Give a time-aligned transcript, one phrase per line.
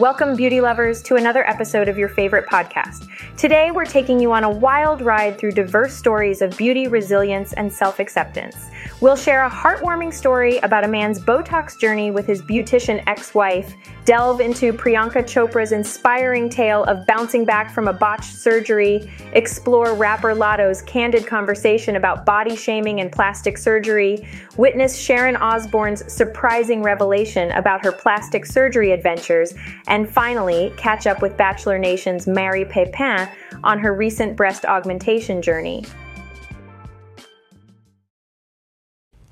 [0.00, 3.06] Welcome, beauty lovers, to another episode of your favorite podcast.
[3.40, 7.72] Today, we're taking you on a wild ride through diverse stories of beauty, resilience, and
[7.72, 8.68] self acceptance.
[9.00, 13.74] We'll share a heartwarming story about a man's Botox journey with his beautician ex wife,
[14.04, 20.34] delve into Priyanka Chopra's inspiring tale of bouncing back from a botched surgery, explore rapper
[20.34, 24.28] Latto's candid conversation about body shaming and plastic surgery,
[24.58, 29.54] witness Sharon Osbourne's surprising revelation about her plastic surgery adventures,
[29.86, 33.29] and finally, catch up with Bachelor Nation's Mari Pepin
[33.64, 35.84] on her recent breast augmentation journey.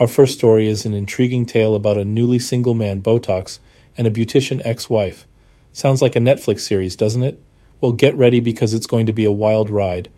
[0.00, 3.60] Our first story is an intriguing tale about a newly single man, Botox,
[3.96, 5.26] and a beautician ex wife.
[5.72, 7.40] Sounds like a Netflix series, doesn't it?
[7.80, 10.10] Well, get ready because it's going to be a wild ride.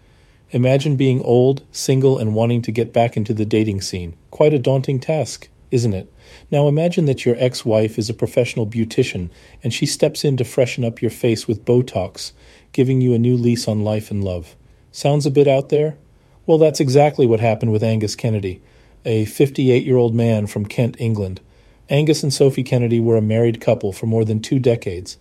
[0.50, 4.16] Imagine being old, single, and wanting to get back into the dating scene.
[4.30, 6.12] Quite a daunting task, isn't it?
[6.50, 9.30] Now imagine that your ex wife is a professional beautician
[9.62, 12.32] and she steps in to freshen up your face with Botox,
[12.76, 14.54] giving you a new lease on life and love.
[14.92, 15.96] Sounds a bit out there?
[16.44, 18.60] Well, that's exactly what happened with Angus Kennedy,
[19.06, 21.40] a 58 year old man from Kent, England.
[21.88, 25.16] Angus and Sophie Kennedy were a married couple for more than two decades.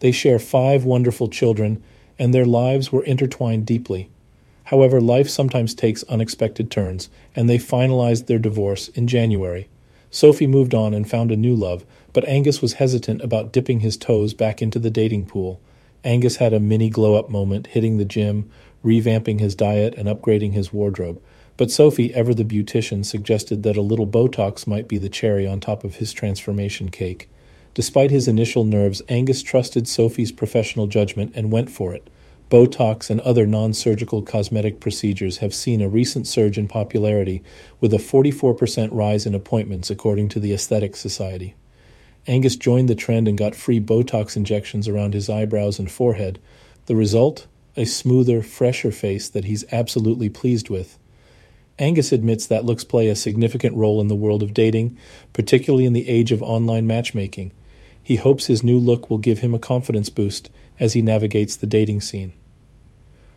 [0.00, 1.82] They share five wonderful children,
[2.18, 4.10] and their lives were intertwined deeply.
[4.64, 9.66] However, life sometimes takes unexpected turns, and they finalized their divorce in January.
[10.10, 13.96] Sophie moved on and found a new love, but Angus was hesitant about dipping his
[13.96, 15.58] toes back into the dating pool.
[16.04, 18.50] Angus had a mini glow up moment, hitting the gym,
[18.84, 21.20] revamping his diet, and upgrading his wardrobe.
[21.56, 25.58] But Sophie, ever the beautician, suggested that a little Botox might be the cherry on
[25.58, 27.28] top of his transformation cake.
[27.74, 32.08] Despite his initial nerves, Angus trusted Sophie's professional judgment and went for it.
[32.50, 37.42] Botox and other non surgical cosmetic procedures have seen a recent surge in popularity,
[37.80, 41.54] with a 44% rise in appointments, according to the Aesthetic Society.
[42.26, 46.38] Angus joined the trend and got free Botox injections around his eyebrows and forehead.
[46.86, 47.46] The result?
[47.76, 50.98] A smoother, fresher face that he's absolutely pleased with.
[51.78, 54.96] Angus admits that looks play a significant role in the world of dating,
[55.32, 57.52] particularly in the age of online matchmaking.
[58.02, 60.50] He hopes his new look will give him a confidence boost
[60.80, 62.32] as he navigates the dating scene.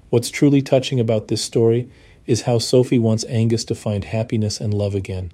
[0.09, 1.89] What's truly touching about this story
[2.25, 5.31] is how Sophie wants Angus to find happiness and love again.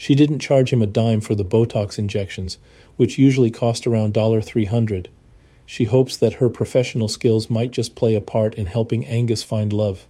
[0.00, 2.56] She didn't charge him a dime for the Botox injections,
[2.96, 5.08] which usually cost around $300.
[5.66, 9.74] She hopes that her professional skills might just play a part in helping Angus find
[9.74, 10.06] love.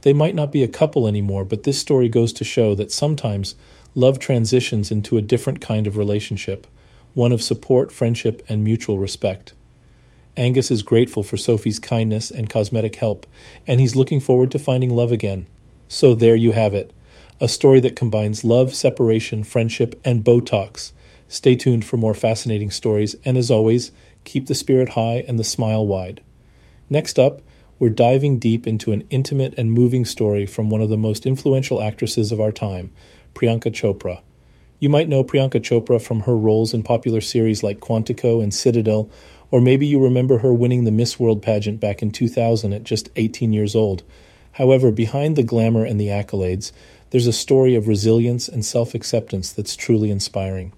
[0.00, 3.54] They might not be a couple anymore, but this story goes to show that sometimes
[3.94, 6.66] love transitions into a different kind of relationship,
[7.14, 9.52] one of support, friendship, and mutual respect.
[10.36, 13.24] Angus is grateful for Sophie's kindness and cosmetic help,
[13.68, 15.46] and he's looking forward to finding love again.
[15.86, 16.92] So there you have it
[17.40, 20.92] a story that combines love, separation, friendship, and Botox.
[21.28, 23.92] Stay tuned for more fascinating stories, and as always,
[24.24, 26.20] keep the spirit high and the smile wide.
[26.88, 27.42] Next up,
[27.78, 31.82] we're diving deep into an intimate and moving story from one of the most influential
[31.82, 32.90] actresses of our time,
[33.34, 34.20] Priyanka Chopra.
[34.78, 39.10] You might know Priyanka Chopra from her roles in popular series like Quantico and Citadel,
[39.50, 43.10] or maybe you remember her winning the Miss World pageant back in 2000 at just
[43.16, 44.02] 18 years old.
[44.52, 46.72] However, behind the glamour and the accolades,
[47.10, 50.72] there's a story of resilience and self acceptance that's truly inspiring.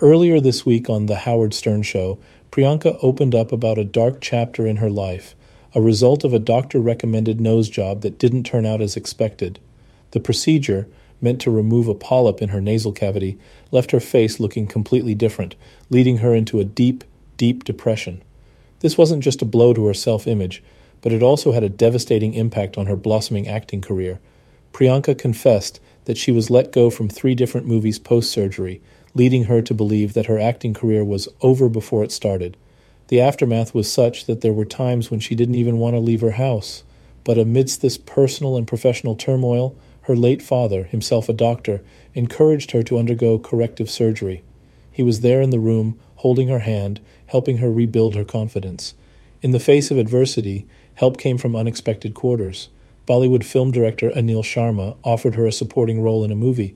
[0.00, 2.18] Earlier this week on The Howard Stern Show,
[2.50, 5.34] Priyanka opened up about a dark chapter in her life
[5.74, 9.58] a result of a doctor recommended nose job that didn't turn out as expected.
[10.12, 10.86] The procedure,
[11.20, 13.38] meant to remove a polyp in her nasal cavity,
[13.72, 15.56] left her face looking completely different,
[15.90, 17.02] leading her into a deep,
[17.36, 18.22] deep depression.
[18.80, 20.62] This wasn't just a blow to her self image,
[21.00, 24.20] but it also had a devastating impact on her blossoming acting career.
[24.74, 28.82] Priyanka confessed that she was let go from three different movies post surgery,
[29.14, 32.56] leading her to believe that her acting career was over before it started.
[33.06, 36.22] The aftermath was such that there were times when she didn't even want to leave
[36.22, 36.82] her house.
[37.22, 41.80] But amidst this personal and professional turmoil, her late father, himself a doctor,
[42.12, 44.42] encouraged her to undergo corrective surgery.
[44.90, 48.94] He was there in the room, holding her hand, helping her rebuild her confidence.
[49.40, 52.70] In the face of adversity, help came from unexpected quarters.
[53.06, 56.74] Bollywood film director Anil Sharma offered her a supporting role in a movie.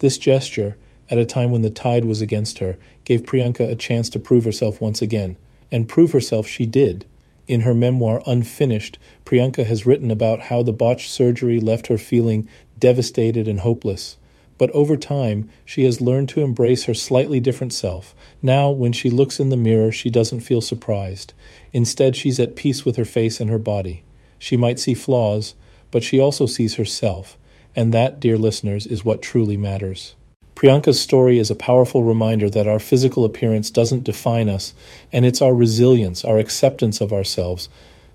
[0.00, 0.76] This gesture,
[1.08, 4.44] at a time when the tide was against her, gave Priyanka a chance to prove
[4.44, 5.36] herself once again
[5.72, 7.06] and prove herself she did.
[7.48, 12.48] In her memoir, Unfinished, Priyanka has written about how the botched surgery left her feeling
[12.78, 14.18] devastated and hopeless.
[14.58, 18.14] But over time, she has learned to embrace her slightly different self.
[18.42, 21.32] Now, when she looks in the mirror, she doesn't feel surprised.
[21.72, 24.04] Instead, she's at peace with her face and her body.
[24.38, 25.54] She might see flaws,
[25.90, 27.36] but she also sees herself.
[27.76, 30.14] And that, dear listeners, is what truly matters.
[30.54, 34.74] Priyanka's story is a powerful reminder that our physical appearance doesn't define us,
[35.12, 37.68] and it's our resilience, our acceptance of ourselves,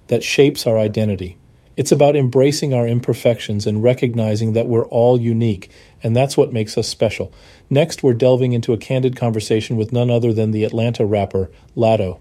[0.07, 1.37] that shapes our identity.
[1.75, 5.71] It's about embracing our imperfections and recognizing that we're all unique,
[6.03, 7.33] and that's what makes us special.
[7.69, 12.19] Next, we're delving into a candid conversation with none other than the Atlanta rapper, Latto.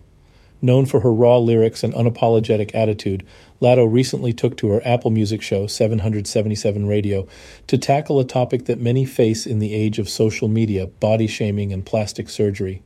[0.65, 3.23] Known for her raw lyrics and unapologetic attitude,
[3.61, 7.29] Latto recently took to her Apple Music show, 777 Radio,
[7.67, 11.71] to tackle a topic that many face in the age of social media body shaming
[11.71, 12.81] and plastic surgery.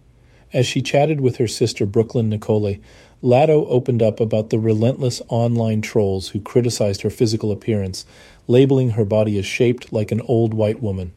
[0.52, 2.78] As she chatted with her sister Brooklyn Nicole,
[3.22, 8.04] Latto opened up about the relentless online trolls who criticized her physical appearance,
[8.48, 11.12] labeling her body as shaped like an old white woman.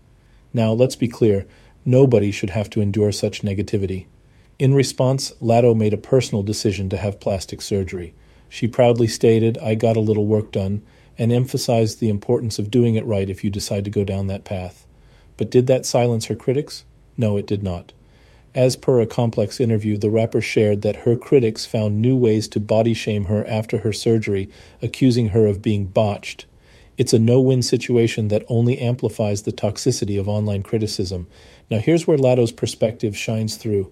[0.54, 1.48] Now, let's be clear
[1.86, 4.06] nobody should have to endure such negativity.
[4.62, 8.14] In response, Latto made a personal decision to have plastic surgery.
[8.48, 10.84] She proudly stated, I got a little work done,
[11.18, 14.44] and emphasized the importance of doing it right if you decide to go down that
[14.44, 14.86] path.
[15.36, 16.84] But did that silence her critics?
[17.18, 17.94] No, it did not.
[18.54, 22.60] As per a complex interview, the rapper shared that her critics found new ways to
[22.60, 24.48] body shame her after her surgery,
[24.80, 26.46] accusing her of being botched.
[27.00, 31.26] It's a no win situation that only amplifies the toxicity of online criticism.
[31.72, 33.92] Now, here's where Latto's perspective shines through.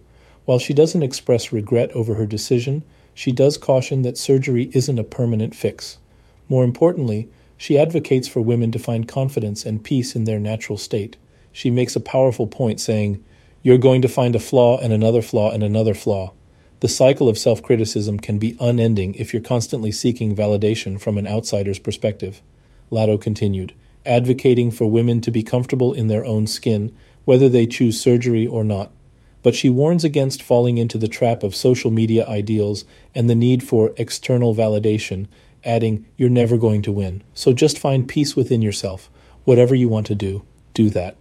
[0.49, 2.81] While she doesn't express regret over her decision,
[3.13, 5.99] she does caution that surgery isn't a permanent fix.
[6.47, 11.17] More importantly, she advocates for women to find confidence and peace in their natural state.
[11.51, 13.23] She makes a powerful point saying,
[13.61, 16.33] you're going to find a flaw and another flaw and another flaw.
[16.79, 21.27] The cycle of self criticism can be unending if you're constantly seeking validation from an
[21.27, 22.41] outsider's perspective.
[22.89, 26.91] Latto continued, advocating for women to be comfortable in their own skin,
[27.23, 28.91] whether they choose surgery or not.
[29.41, 33.63] But she warns against falling into the trap of social media ideals and the need
[33.63, 35.27] for external validation,
[35.63, 37.23] adding, You're never going to win.
[37.33, 39.09] So just find peace within yourself.
[39.45, 40.43] Whatever you want to do,
[40.73, 41.15] do that.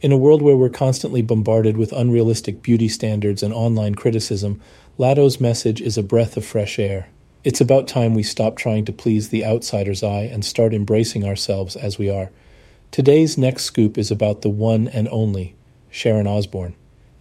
[0.00, 4.60] In a world where we're constantly bombarded with unrealistic beauty standards and online criticism,
[4.98, 7.08] Latto's message is a breath of fresh air.
[7.44, 11.76] It's about time we stop trying to please the outsider's eye and start embracing ourselves
[11.76, 12.30] as we are.
[12.90, 15.54] Today's next scoop is about the one and only
[15.90, 16.74] Sharon Osbourne.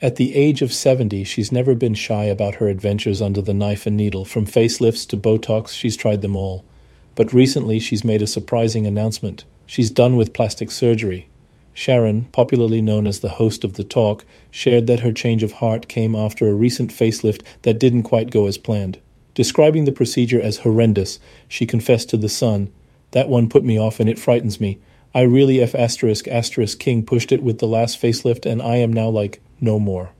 [0.04, 3.86] At the age of 70, she's never been shy about her adventures under the knife
[3.86, 4.26] and needle.
[4.26, 6.66] From facelifts to Botox, she's tried them all.
[7.14, 9.46] But recently, she's made a surprising announcement.
[9.68, 11.28] She's done with plastic surgery.
[11.74, 15.88] Sharon, popularly known as the host of The Talk, shared that her change of heart
[15.88, 19.00] came after a recent facelift that didn't quite go as planned.
[19.36, 22.74] Describing the procedure as horrendous, she confessed to The Sun,
[23.12, 24.80] That one put me off and it frightens me.
[25.14, 28.94] I really F asterisk asterisk King pushed it with the last facelift and I am
[28.94, 30.12] now like, no more.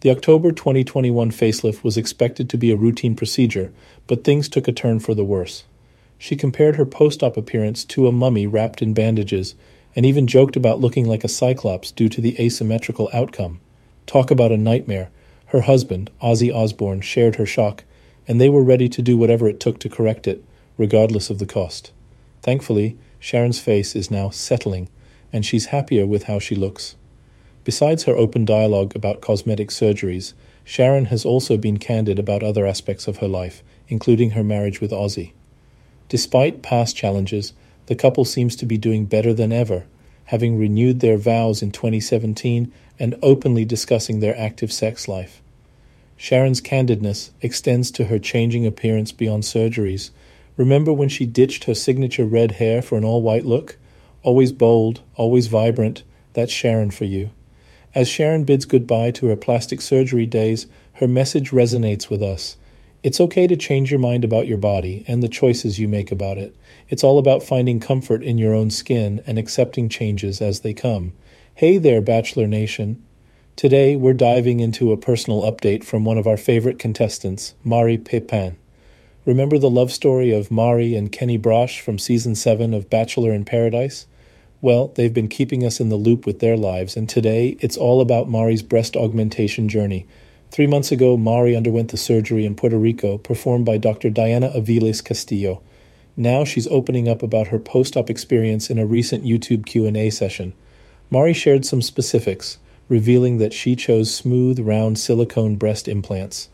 [0.00, 3.72] The October 2021 facelift was expected to be a routine procedure,
[4.08, 5.64] but things took a turn for the worse.
[6.18, 9.54] She compared her post op appearance to a mummy wrapped in bandages
[9.94, 13.60] and even joked about looking like a cyclops due to the asymmetrical outcome.
[14.06, 15.10] Talk about a nightmare.
[15.46, 17.84] Her husband, Ozzy Osbourne, shared her shock,
[18.26, 20.44] and they were ready to do whatever it took to correct it,
[20.76, 21.92] regardless of the cost.
[22.42, 24.88] Thankfully, Sharon's face is now settling,
[25.32, 26.96] and she's happier with how she looks.
[27.62, 30.32] Besides her open dialogue about cosmetic surgeries,
[30.64, 34.90] Sharon has also been candid about other aspects of her life, including her marriage with
[34.90, 35.32] Ozzy.
[36.08, 37.52] Despite past challenges,
[37.86, 39.84] the couple seems to be doing better than ever,
[40.26, 45.42] having renewed their vows in 2017 and openly discussing their active sex life.
[46.16, 50.10] Sharon's candidness extends to her changing appearance beyond surgeries.
[50.60, 53.78] Remember when she ditched her signature red hair for an all white look?
[54.22, 56.02] Always bold, always vibrant,
[56.34, 57.30] that's Sharon for you.
[57.94, 62.58] As Sharon bids goodbye to her plastic surgery days, her message resonates with us.
[63.02, 66.36] It's okay to change your mind about your body and the choices you make about
[66.36, 66.54] it.
[66.90, 71.14] It's all about finding comfort in your own skin and accepting changes as they come.
[71.54, 73.02] Hey there, Bachelor Nation.
[73.56, 78.58] Today, we're diving into a personal update from one of our favorite contestants, Mari Pepin.
[79.26, 83.44] Remember the love story of Mari and Kenny Braasch from season 7 of Bachelor in
[83.44, 84.06] Paradise?
[84.62, 88.00] Well, they've been keeping us in the loop with their lives, and today it's all
[88.00, 90.06] about Mari's breast augmentation journey.
[90.50, 94.08] Three months ago, Mari underwent the surgery in Puerto Rico, performed by Dr.
[94.08, 95.60] Diana Aviles Castillo.
[96.16, 100.54] Now she's opening up about her post-op experience in a recent YouTube Q&A session.
[101.10, 102.56] Mari shared some specifics,
[102.88, 106.48] revealing that she chose smooth, round silicone breast implants.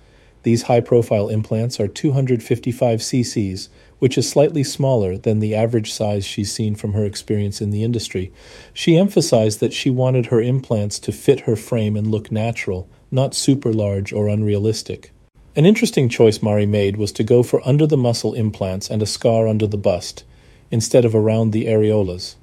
[0.47, 6.53] These high-profile implants are 255 cc's, which is slightly smaller than the average size she's
[6.53, 8.33] seen from her experience in the industry.
[8.73, 13.35] She emphasized that she wanted her implants to fit her frame and look natural, not
[13.35, 15.11] super large or unrealistic.
[15.57, 19.07] An interesting choice Mari made was to go for under the muscle implants and a
[19.07, 20.23] scar under the bust,
[20.71, 22.37] instead of around the areolas.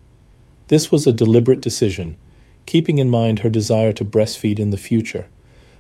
[0.67, 2.17] This was a deliberate decision.
[2.65, 5.27] keeping in mind her desire to breastfeed in the future.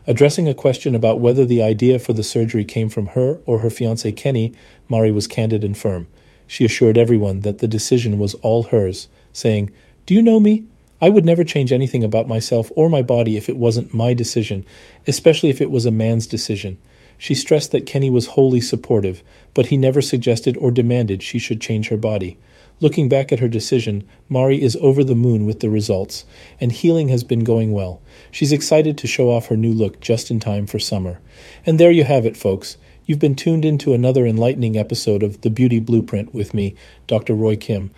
[0.05, 3.69] Addressing a question about whether the idea for the surgery came from her or her
[3.69, 4.51] fiance Kenny,
[4.89, 6.07] Mari was candid and firm.
[6.45, 9.71] She assured everyone that the decision was all hers, saying,
[10.05, 10.65] Do you know me?
[11.01, 14.65] I would never change anything about myself or my body if it wasn't my decision,
[15.07, 16.77] especially if it was a man's decision.
[17.17, 21.61] She stressed that Kenny was wholly supportive, but he never suggested or demanded she should
[21.61, 22.37] change her body.
[22.79, 26.25] Looking back at her decision, Mari is over the moon with the results,
[26.59, 28.01] and healing has been going well.
[28.31, 31.19] She's excited to show off her new look just in time for summer.
[31.65, 32.77] And there you have it, folks.
[33.05, 36.75] You've been tuned into another enlightening episode of The Beauty Blueprint with me,
[37.07, 37.33] Dr.
[37.35, 37.91] Roy Kim.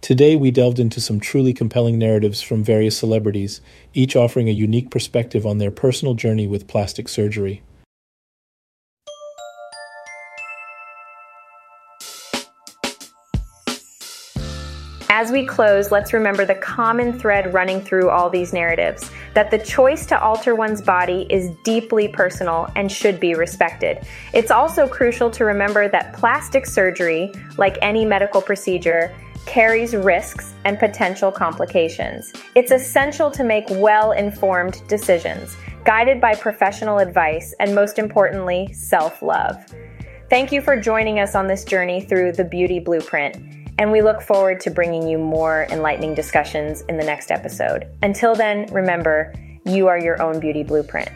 [0.00, 3.60] Today, we delved into some truly compelling narratives from various celebrities,
[3.94, 7.62] each offering a unique perspective on their personal journey with plastic surgery.
[15.14, 19.58] As we close, let's remember the common thread running through all these narratives that the
[19.58, 24.06] choice to alter one's body is deeply personal and should be respected.
[24.32, 29.14] It's also crucial to remember that plastic surgery, like any medical procedure,
[29.44, 32.32] carries risks and potential complications.
[32.54, 39.20] It's essential to make well informed decisions, guided by professional advice, and most importantly, self
[39.20, 39.62] love.
[40.30, 44.22] Thank you for joining us on this journey through the Beauty Blueprint and we look
[44.22, 47.88] forward to bringing you more enlightening discussions in the next episode.
[48.00, 49.34] Until then, remember,
[49.64, 51.08] you are your own beauty blueprint.